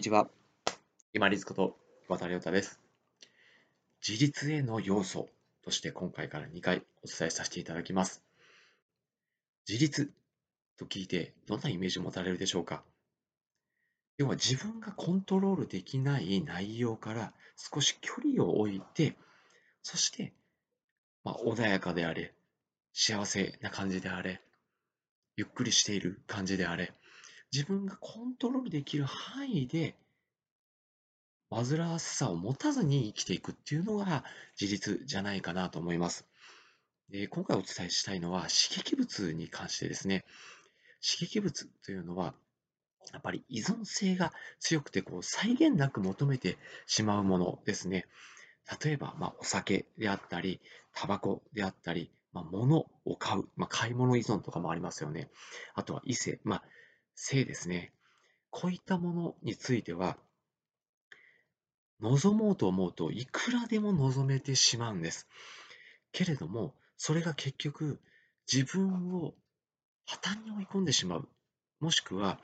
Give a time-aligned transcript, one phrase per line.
[0.00, 0.30] にちは。
[1.12, 1.76] 今立こと
[2.08, 2.80] 渡良太です。
[4.08, 5.28] 自立への要素
[5.62, 8.22] として今回から2回お伝えさせていただきます。
[9.68, 10.10] 自立
[10.78, 12.82] と聞いてどんなイメージを持たれるでしょうか？
[14.16, 19.18] 要は自分がコントロールできない内容から少し距離を置いて、
[19.82, 20.32] そして、
[21.24, 22.32] まあ、穏やかであれ、
[22.94, 24.40] 幸せな感じであれ、
[25.36, 26.94] ゆっくりしている感じであれ、
[27.52, 29.96] 自分がコントロールできる範囲で、
[31.50, 34.24] 煩わしさを持たずに生きていくっていうのが
[34.60, 36.24] 自立じゃないかなと思います。
[37.10, 40.24] で今回お伝えしたいのは刺激物に関してですね。
[41.02, 42.34] 刺激物というのは、
[43.12, 48.06] やっぱり依存性が強くてこう際限なく求めてしまうものですね。
[48.84, 50.60] 例えば、まあ、お酒であったり、
[50.94, 55.28] タバコであったり、まあ、物を買う、まあ、買い物依存とかもありますよね。
[55.74, 56.62] あとは異性、まあ、
[57.14, 57.92] 性ですね。
[58.50, 60.18] こういったものについては、
[62.00, 65.28] 望もうと思うといくらでも望めてしまうんです。
[66.12, 68.00] けれども、それが結局
[68.50, 69.34] 自分を
[70.06, 71.28] 破綻に追い込んでしまう。
[71.78, 72.40] もしくは、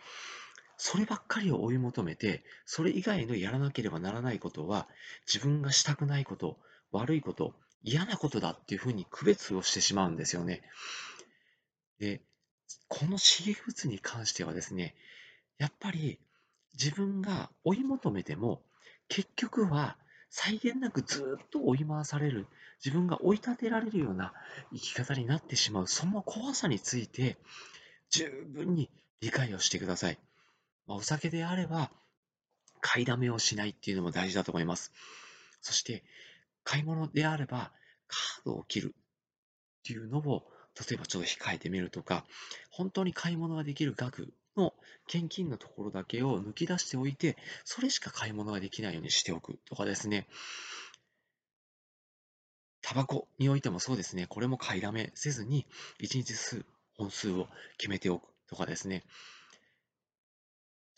[0.79, 4.89] そればっかりを追い求めて、それ以外のやらなければならないことは、
[5.27, 6.59] 自分がしたくないこと、
[6.93, 10.63] 悪いこと、嫌なことだっていうふうに区別をしてしまうんですよね。
[11.99, 12.23] で、
[12.89, 14.95] この刺激物に関してはですね、
[15.59, 16.19] やっぱり
[16.75, 18.63] 自分が追い求めても、
[19.09, 19.97] 結局は
[20.31, 22.47] 際限なくずっと追い回される、
[22.85, 24.33] 自分が追い立てられるような
[24.73, 27.39] 生き方になってしまう、その怖さについて
[28.11, 30.19] 十分に理解をしてください。
[30.87, 31.91] まあ、お酒であれば、
[32.81, 34.93] 買いだめをしないっていうのも大事だと思います。
[35.61, 36.05] そして、
[36.63, 37.73] 買い物であれば、
[38.07, 40.47] カードを切るっていうのを
[40.79, 42.25] 例えばちょっと控えてみるとか、
[42.71, 44.75] 本当に買い物ができる額の
[45.09, 50.27] 現金のところだけを抜き出しておいて、それしか買い物ができないようにしておくとかですね。
[52.83, 54.27] タバコにおいてもそうですね。
[54.29, 55.67] これも買いだめせずに、
[56.01, 56.65] 1日数、
[56.97, 59.03] 本数を決めておくとかですね。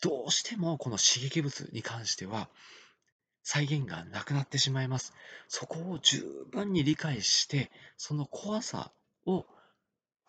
[0.01, 2.49] どうしてもこの刺激物に関しては、
[3.43, 5.13] 再現がなくなってしまいます。
[5.47, 8.91] そこを十分に理解して、その怖さ
[9.25, 9.45] を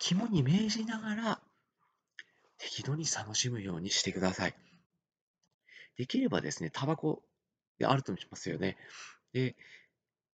[0.00, 1.40] 肝に銘じながら、
[2.58, 4.54] 適度に楽しむようにしてください。
[5.96, 7.22] できればですね、タバコ
[7.78, 8.78] であるとしますよね。
[9.34, 9.54] で、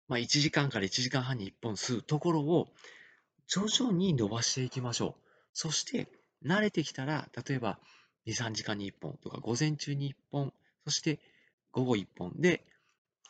[0.07, 2.67] まあ、1時間から1時間半に1本吸うところを
[3.47, 5.29] 徐々に伸ばしていきましょう。
[5.53, 6.07] そして、
[6.45, 7.79] 慣れてきたら、例えば
[8.27, 10.53] 2、3時間に1本とか、午前中に1本、
[10.83, 11.19] そして
[11.71, 12.63] 午後1本で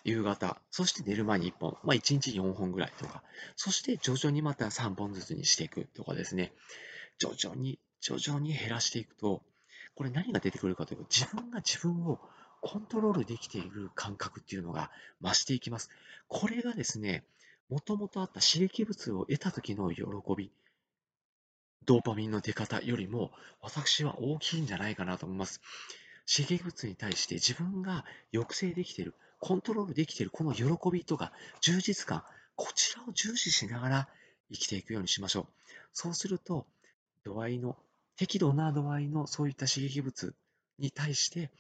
[0.06, 3.24] 夕方、そして寝る前に1本、まあ、1日4本ぐらいとか、
[3.56, 6.54] そして徐々にまた3本ずつにしていくとかですね、
[7.18, 9.42] 徐々に、徐々に減らしていくと、
[9.96, 12.20] これ何が出てくるかというと、自分が自分を
[12.62, 15.90] コントロールできている感覚っていうのが増していきます。
[16.28, 17.24] これがですね、
[17.70, 20.04] もともとあった刺激物を得た時の喜
[20.38, 20.52] び、
[21.86, 25.62] ドーパミンの出方よりも私は大きいんじゃないかなと思います。
[26.32, 29.14] 刺激物に対して自分が抑制できている、
[29.46, 32.24] コントロールできているこの喜びとか充実感、
[32.56, 34.10] こちらを重視しながら
[34.52, 35.46] 生きていくようにしましょう。
[35.94, 36.66] そうすると、
[37.24, 37.78] 度合いの、
[38.18, 40.34] 適度な度合いのそういった刺激物
[40.80, 41.52] に対して、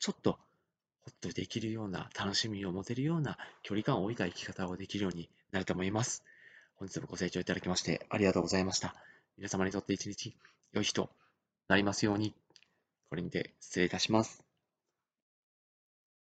[0.00, 6.24] ちょっとほっとできるような、楽しみを持てるような距離感を置いた生き方をできるようになると思います。
[6.74, 8.96] 本日もご清聴いただきましてありがとうございました。
[9.36, 10.34] 皆様にとって一日
[10.72, 11.10] 良い日と
[11.68, 12.34] なりますように。
[13.08, 14.43] これにて失礼いたします。